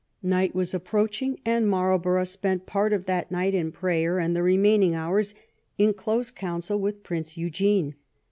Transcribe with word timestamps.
Night 0.23 0.55
was 0.55 0.73
ap 0.73 0.83
proaching, 0.83 1.37
and 1.45 1.69
Marlborough 1.69 2.23
spent 2.23 2.65
part 2.65 2.91
of 2.91 3.05
that 3.05 3.29
night 3.29 3.53
in 3.53 3.71
prayer 3.71 4.17
and 4.17 4.35
the 4.35 4.41
remaining 4.41 4.95
hours 4.95 5.35
in 5.77 5.93
close 5.93 6.31
counsel 6.31 6.79
with 6.79 7.03
Prince 7.03 7.37
Eugene. 7.37 7.93